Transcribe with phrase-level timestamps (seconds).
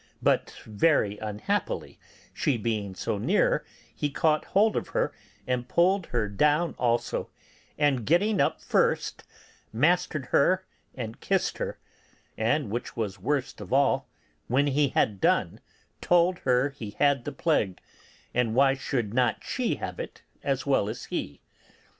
[0.23, 1.99] But very unhappily,
[2.33, 3.63] she being so near,
[3.93, 5.13] he caught hold of her
[5.45, 7.29] and pulled her down also,
[7.77, 9.23] and getting up first,
[9.71, 11.77] mastered her and kissed her;
[12.35, 14.09] and which was worst of all,
[14.47, 15.59] when he had done,
[16.01, 17.79] told her he had the plague,
[18.33, 21.41] and why should not she have it as well as he?